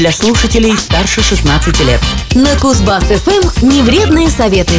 для 0.00 0.12
слушателей 0.12 0.74
старше 0.78 1.20
16 1.20 1.78
лет. 1.80 2.00
На 2.34 2.54
Кузбасс-ФМ 2.54 3.66
невредные 3.66 4.30
советы. 4.30 4.72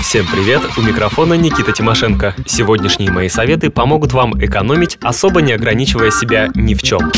Всем 0.00 0.24
привет, 0.30 0.62
у 0.76 0.82
микрофона 0.82 1.34
Никита 1.34 1.72
Тимошенко. 1.72 2.36
Сегодняшние 2.46 3.10
мои 3.10 3.28
советы 3.28 3.70
помогут 3.70 4.12
вам 4.12 4.40
экономить, 4.40 4.98
особо 5.02 5.42
не 5.42 5.52
ограничивая 5.52 6.12
себя 6.12 6.48
ни 6.54 6.74
в 6.74 6.82
чем. 6.84 7.10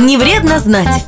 Не 0.00 0.16
вредно 0.16 0.58
знать. 0.58 1.04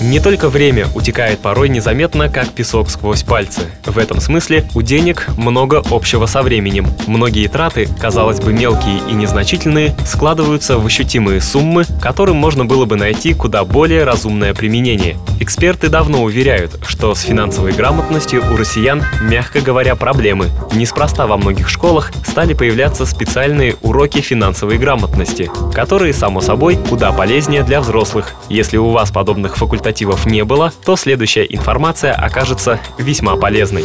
Не 0.00 0.18
только 0.18 0.48
время 0.48 0.88
утекает 0.94 1.38
порой 1.38 1.68
незаметно, 1.68 2.28
как 2.28 2.50
песок 2.50 2.90
сквозь 2.90 3.22
пальцы. 3.22 3.62
В 3.84 3.96
этом 3.96 4.20
смысле 4.20 4.68
у 4.74 4.82
денег 4.82 5.28
много 5.36 5.82
общего 5.90 6.26
со 6.26 6.42
временем. 6.42 6.88
Многие 7.06 7.46
траты, 7.46 7.88
казалось 8.00 8.40
бы 8.40 8.52
мелкие 8.52 8.98
и 9.08 9.12
незначительные, 9.12 9.94
складываются 10.04 10.78
в 10.78 10.86
ощутимые 10.86 11.40
суммы, 11.40 11.84
которым 12.02 12.36
можно 12.36 12.64
было 12.64 12.86
бы 12.86 12.96
найти 12.96 13.34
куда 13.34 13.64
более 13.64 14.04
разумное 14.04 14.52
применение. 14.52 15.16
Эксперты 15.40 15.88
давно 15.88 16.22
уверяют, 16.22 16.80
что 16.86 17.14
с 17.14 17.20
финансовой 17.20 17.72
грамотностью 17.72 18.42
у 18.52 18.56
россиян, 18.56 19.02
мягко 19.22 19.60
говоря, 19.60 19.94
проблемы. 19.94 20.48
Неспроста 20.74 21.26
во 21.26 21.36
многих 21.36 21.68
школах 21.68 22.12
стали 22.26 22.52
появляться 22.52 23.06
специальные 23.06 23.76
уроки 23.80 24.20
финансовой 24.20 24.76
грамотности, 24.76 25.50
которые, 25.72 26.12
само 26.12 26.40
собой, 26.40 26.76
куда 26.88 27.12
полезнее 27.12 27.62
для 27.62 27.80
взрослых. 27.80 28.34
Если 28.48 28.76
у 28.76 28.90
вас 28.90 29.10
подобных 29.10 29.56
факультативов 29.56 29.83
альтернативов 29.84 30.24
не 30.24 30.44
было, 30.44 30.72
то 30.84 30.96
следующая 30.96 31.44
информация 31.44 32.14
окажется 32.14 32.80
весьма 32.98 33.36
полезной. 33.36 33.84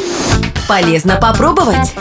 Полезно 0.68 1.18
попробовать. 1.18 1.94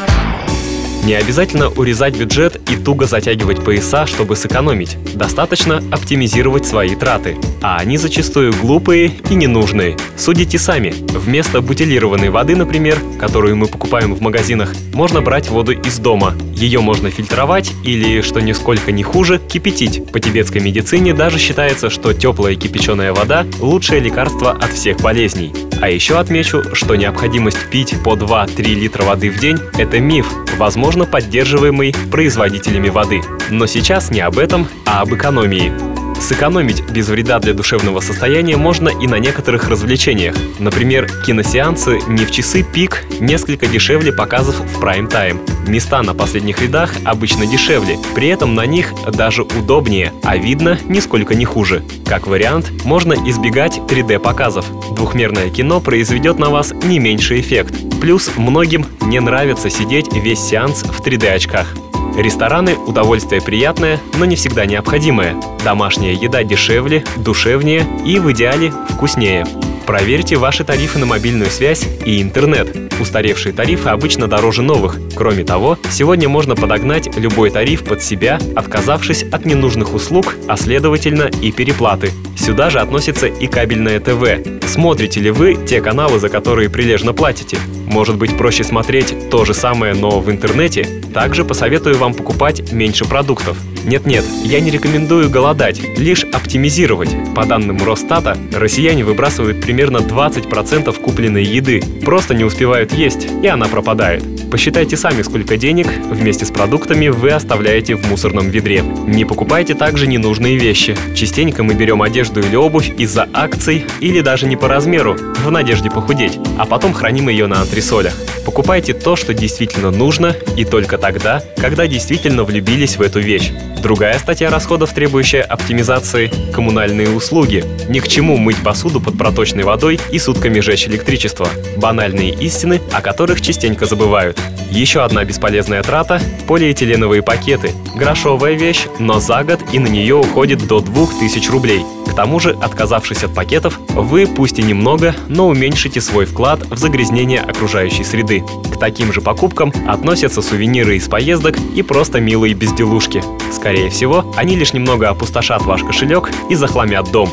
Не 1.09 1.15
обязательно 1.15 1.71
урезать 1.71 2.19
бюджет 2.19 2.61
и 2.71 2.77
туго 2.77 3.07
затягивать 3.07 3.65
пояса, 3.65 4.07
чтобы 4.07 4.37
сэкономить. 4.37 4.99
Достаточно 5.15 5.79
оптимизировать 5.91 6.67
свои 6.67 6.95
траты. 6.97 7.39
А 7.63 7.79
они 7.79 7.97
зачастую 7.97 8.53
глупые 8.53 9.13
и 9.31 9.35
ненужные. 9.35 9.97
Судите 10.19 10.59
сами. 10.59 10.93
Вместо 11.15 11.63
бутилированной 11.63 12.29
воды, 12.29 12.57
например, 12.57 12.99
которую 13.19 13.57
мы 13.57 13.69
покупаем 13.69 14.15
в 14.15 14.21
магазинах, 14.21 14.75
можно 14.93 15.23
брать 15.23 15.49
воду 15.49 15.73
из 15.73 15.99
дома. 15.99 16.35
Ее 16.55 16.81
можно 16.81 17.11
фильтровать 17.11 17.73
или, 17.85 18.21
что 18.21 18.43
нисколько 18.43 18.93
не 18.93 19.03
хуже, 19.03 19.39
кипятить. 19.39 20.13
По 20.13 20.21
тибетской 20.21 20.61
медицине 20.61 21.15
даже 21.15 21.39
считается, 21.39 21.89
что 21.89 22.13
теплая 22.13 22.55
кипяченая 22.55 23.15
вода– 23.15 23.47
лучшее 23.61 24.03
лекарство 24.03 24.51
от 24.51 24.75
всех 24.75 24.99
болезней. 24.99 25.55
А 25.81 25.89
еще 25.89 26.19
отмечу, 26.19 26.75
что 26.75 26.97
необходимость 26.97 27.71
пить 27.71 27.95
по 28.03 28.15
2-3 28.15 28.63
литра 28.75 29.05
воды 29.05 29.31
в 29.31 29.39
день– 29.39 29.59
это 29.79 30.01
миф, 30.01 30.27
возможно, 30.59 31.05
поддерживаемый 31.07 31.95
производителями 32.11 32.89
воды. 32.89 33.21
Но 33.51 33.67
сейчас 33.67 34.11
не 34.11 34.21
об 34.21 34.39
этом, 34.39 34.67
а 34.87 35.03
об 35.03 35.15
экономии. 35.15 35.88
Сэкономить 36.21 36.83
без 36.91 37.09
вреда 37.09 37.39
для 37.39 37.55
душевного 37.55 38.01
состояния 38.01 38.57
можно 38.57 38.89
и 38.89 39.07
на 39.07 39.19
некоторых 39.19 39.69
развлечениях. 39.69 40.35
Например, 40.59 41.09
киносеансы 41.25 42.01
не 42.09 42.25
в 42.25 42.31
часы 42.31 42.63
пик 42.63 43.05
несколько 43.21 43.67
дешевле 43.67 44.13
показов 44.13 44.57
в 44.61 44.81
прайм-тайм. 44.81 45.41
Места 45.67 46.03
на 46.03 46.15
последних 46.15 46.61
рядах 46.61 46.93
обычно 47.05 47.47
дешевле, 47.47 47.99
при 48.15 48.29
этом 48.29 48.55
на 48.55 48.67
них 48.67 48.93
даже 49.13 49.43
удобнее, 49.43 50.13
а 50.23 50.37
видно 50.37 50.79
нисколько 50.85 51.35
не 51.35 51.45
хуже. 51.45 51.83
Как 52.07 52.27
вариант, 52.27 52.73
можно 52.85 53.13
избегать 53.13 53.79
3D-показов. 53.79 54.67
Двухмерное 54.95 55.51
кино 55.51 55.81
произведет 55.81 56.39
на 56.39 56.51
вас 56.51 56.73
не 56.73 56.99
меньший 56.99 57.41
эффект. 57.41 57.75
Плюс 58.01 58.31
многим 58.37 58.87
не 59.03 59.21
нравится 59.21 59.71
сидеть 59.71 60.13
весь 60.13 60.41
сеанс 60.41 60.83
в 60.83 61.01
3D-очках. 61.01 61.75
Рестораны– 62.17 62.77
удовольствие 62.87 63.41
приятное, 63.41 64.01
но 64.19 64.25
не 64.25 64.37
всегда 64.37 64.67
необходимое. 64.67 65.37
Домашняя 65.65 66.13
еда 66.13 66.43
дешевле, 66.43 67.05
душевнее 67.17 67.87
и 68.05 68.19
в 68.19 68.31
идеале 68.33 68.73
вкуснее. 68.91 69.47
Проверьте 69.87 70.37
ваши 70.37 70.65
тарифы 70.65 70.99
на 70.99 71.07
мобильную 71.07 71.51
связь 71.51 71.87
и 72.05 72.21
интернет. 72.21 72.77
Устаревшие 73.01 73.55
тарифы 73.55 73.89
обычно 73.89 74.27
дороже 74.27 74.63
новых. 74.63 74.99
Кроме 75.15 75.45
того, 75.45 75.79
сегодня 75.91 76.29
можно 76.29 76.55
подогнать 76.55 77.17
любой 77.17 77.49
тариф 77.49 77.85
под 77.85 78.03
себя, 78.03 78.39
отказавшись 78.55 79.23
от 79.23 79.47
ненужных 79.47 79.95
услуг, 79.95 80.35
а 80.47 80.59
следовательно 80.59 81.31
и 81.41 81.53
переплаты. 81.53 82.11
Сюда 82.37 82.69
же 82.69 82.81
относится 82.81 83.29
и 83.29 83.47
кабельное 83.47 83.99
ТВ. 83.99 84.67
Смотрите 84.67 85.21
ли 85.21 85.31
вы 85.31 85.55
те 85.55 85.81
каналы, 85.81 86.19
за 86.19 86.29
которые 86.29 86.69
прилежно 86.69 87.15
платите? 87.15 87.57
Может 87.91 88.19
быть 88.19 88.37
проще 88.37 88.65
смотреть 88.65 89.31
то 89.31 89.47
же 89.47 89.55
самое, 89.55 89.95
но 89.95 90.21
в 90.21 90.31
интернете? 90.31 90.87
Также 91.15 91.45
посоветую 91.45 91.97
вам 91.97 92.13
покупать 92.13 92.71
меньше 92.71 93.07
продуктов. 93.07 93.57
Нет-нет, 93.89 94.27
я 94.45 94.61
не 94.61 94.71
рекомендую 94.71 95.31
голодать, 95.31 95.81
лишь 95.97 96.25
оптимизировать. 96.25 97.09
По 97.35 97.47
данным 97.47 97.83
Росстата, 97.83 98.37
россияне 98.53 99.03
выбрасывают 99.03 99.63
примерно 99.63 99.99
20% 99.99 100.93
купленной 101.01 101.43
еды, 101.43 101.83
просто 102.05 102.35
не 102.35 102.45
успевают 102.45 102.93
есть, 102.93 103.27
и 103.43 103.47
она 103.47 103.67
пропадает. 103.67 104.23
Посчитайте 104.51 104.99
сами, 104.99 105.23
сколько 105.23 105.57
денег 105.57 105.89
вместе 106.11 106.45
с 106.45 106.51
продуктами 106.51 107.09
вы 107.09 107.31
оставляете 107.31 107.95
в 107.95 108.07
мусорном 108.11 108.51
ведре. 108.51 108.83
Не 108.83 109.25
покупайте 109.25 109.75
также 109.75 110.07
ненужные 110.07 110.59
вещи. 110.59 110.95
Частенько 111.15 111.63
мы 111.63 111.73
берем 111.73 112.03
одежду 112.03 112.41
или 112.41 112.57
обувь 112.57 112.91
из-за 112.99 113.27
акций 113.33 113.87
или 114.01 114.21
даже 114.21 114.47
не 114.47 114.57
по 114.57 114.69
размеру, 114.69 115.17
в 115.45 115.51
надежде 115.51 115.91
похудеть, 115.91 116.39
а 116.59 116.67
потом 116.67 116.93
храним 116.93 117.31
ее 117.31 117.47
на 117.47 117.63
антресолях. 117.63 118.15
Покупайте 118.45 118.95
то, 118.95 119.17
что 119.17 119.35
действительно 119.35 119.91
нужно, 119.91 120.35
и 120.57 120.65
только 120.65 120.97
тогда, 120.97 121.43
когда 121.59 121.87
действительно 121.87 122.45
влюбились 122.45 122.97
в 122.97 123.03
эту 123.03 123.21
вещь. 123.21 123.51
Другая 123.83 124.19
статья 124.19 124.51
расходов, 124.51 124.93
требующая 124.93 125.43
оптимизации– 125.43 126.31
коммунальные 126.53 127.11
услуги. 127.11 127.65
Ни 127.89 128.01
к 128.01 128.09
чему 128.09 128.37
мыть 128.37 128.63
посуду 128.63 129.01
под 129.01 129.17
проточной 129.17 129.63
водой 129.63 130.01
и 130.11 130.19
сутками 130.19 130.61
жечь 130.61 130.89
электричество. 130.89 131.49
Банальные 131.77 132.35
истины, 132.35 132.81
о 132.93 133.01
которых 133.01 133.41
частенько 133.41 133.87
забывают. 133.87 134.41
Еще 134.71 135.03
одна 135.03 135.25
бесполезная 135.25 135.83
трата– 135.83 136.21
полиэтиленовые 136.49 137.23
пакеты. 137.23 137.71
Грошовая 137.95 138.55
вещь, 138.55 138.87
но 138.99 139.21
за 139.21 139.45
год 139.45 139.61
и 139.73 139.79
на 139.79 139.87
нее 139.87 140.17
уходит 140.17 140.67
до 140.67 140.81
2000 140.81 141.49
рублей. 141.49 141.83
К 142.09 142.15
тому 142.15 142.41
же, 142.41 142.57
отказавшись 142.61 143.23
от 143.23 143.35
пакетов, 143.35 143.79
вы, 143.91 144.27
пусть 144.27 144.59
и 144.59 144.63
немного, 144.63 145.15
но 145.29 145.47
уменьшите 145.47 146.01
свой 146.01 146.27
вклад 146.27 146.61
в 146.71 146.77
загрязнение 146.77 147.41
окружающей 147.41 148.05
среды. 148.05 148.45
К 148.73 148.79
таким 148.79 149.13
же 149.13 149.21
покупкам 149.21 149.73
относятся 149.87 150.43
сувениры 150.43 150.97
из 150.97 151.09
поездок 151.09 151.57
и 151.75 151.83
просто 151.83 152.21
милые 152.21 152.55
безделушки. 152.55 153.23
Скорее 153.53 153.91
всего, 153.91 154.33
они 154.37 154.57
лишь 154.57 154.73
немного 154.73 155.09
опустошат 155.09 155.63
ваш 155.63 155.83
кошелек 155.83 156.31
и 156.51 156.55
захламят 156.55 157.11
дом. 157.13 157.31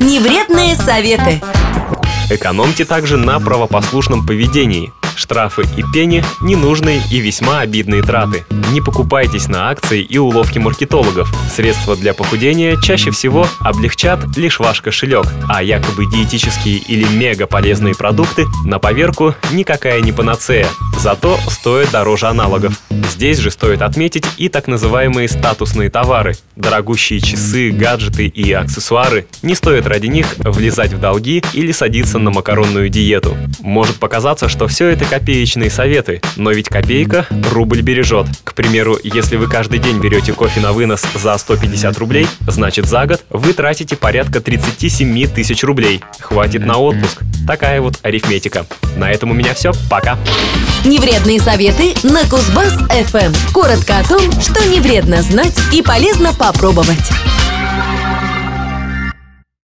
Невредные 0.00 0.76
советы. 0.76 1.42
Экономьте 2.30 2.84
также 2.84 3.16
на 3.16 3.38
правопослушном 3.38 4.26
поведении. 4.26 4.92
Штрафы 5.16 5.64
и 5.76 5.82
пени– 5.92 6.22
ненужные 6.40 7.02
и 7.10 7.18
весьма 7.18 7.60
обидные 7.60 8.02
траты. 8.02 8.44
Не 8.70 8.80
покупайтесь 8.80 9.48
на 9.48 9.70
акции 9.70 10.02
и 10.02 10.18
уловки 10.18 10.58
маркетологов. 10.58 11.32
Средства 11.52 11.96
для 11.96 12.14
похудения 12.14 12.80
чаще 12.80 13.10
всего 13.10 13.46
облегчат 13.60 14.36
лишь 14.36 14.60
ваш 14.60 14.82
кошелек, 14.82 15.26
а 15.48 15.62
якобы 15.62 16.06
диетические 16.06 16.76
или 16.76 17.06
мега 17.08 17.46
полезные 17.46 17.94
продукты 17.94 18.44
на 18.64 18.78
поверку 18.78 19.34
никакая 19.52 20.00
не 20.00 20.12
панацея, 20.12 20.68
зато 21.00 21.38
стоят 21.48 21.90
дороже 21.90 22.26
аналогов. 22.26 22.78
Здесь 22.90 23.38
же 23.38 23.50
стоит 23.50 23.80
отметить 23.80 24.26
и 24.36 24.48
так 24.50 24.66
называемые 24.66 25.28
статусные 25.28 25.88
товары. 25.88 26.34
Дорогущие 26.54 27.20
часы, 27.20 27.70
гаджеты 27.70 28.26
и 28.26 28.52
аксессуары. 28.52 29.26
Не 29.42 29.54
стоит 29.54 29.86
ради 29.86 30.06
них 30.08 30.26
влезать 30.38 30.92
в 30.92 31.00
долги 31.00 31.42
или 31.54 31.72
садиться 31.72 32.18
на 32.18 32.30
макаронную 32.30 32.90
диету. 32.90 33.34
Может 33.60 33.96
показаться, 33.96 34.48
что 34.48 34.66
все 34.66 34.88
это 34.88 35.05
копеечные 35.06 35.70
советы, 35.70 36.20
но 36.36 36.50
ведь 36.50 36.68
копейка 36.68 37.26
рубль 37.52 37.80
бережет. 37.80 38.26
К 38.44 38.54
примеру, 38.54 38.98
если 39.02 39.36
вы 39.36 39.48
каждый 39.48 39.78
день 39.78 40.00
берете 40.00 40.32
кофе 40.32 40.60
на 40.60 40.72
вынос 40.72 41.02
за 41.14 41.36
150 41.36 41.98
рублей, 41.98 42.26
значит 42.46 42.86
за 42.86 43.06
год 43.06 43.22
вы 43.30 43.52
тратите 43.52 43.96
порядка 43.96 44.40
37 44.40 45.28
тысяч 45.28 45.62
рублей. 45.64 46.02
Хватит 46.20 46.64
на 46.64 46.78
отпуск. 46.78 47.22
Такая 47.46 47.80
вот 47.80 47.94
арифметика. 48.02 48.66
На 48.96 49.10
этом 49.10 49.30
у 49.30 49.34
меня 49.34 49.54
все. 49.54 49.72
Пока. 49.88 50.18
Невредные 50.84 51.40
советы 51.40 51.94
на 52.02 52.22
Кузбасс 52.22 52.74
ФМ. 52.74 53.52
Коротко 53.52 53.98
о 53.98 54.04
том, 54.04 54.20
что 54.40 54.64
не 54.66 54.80
вредно 54.80 55.22
знать 55.22 55.56
и 55.72 55.82
полезно 55.82 56.32
попробовать. 56.34 57.10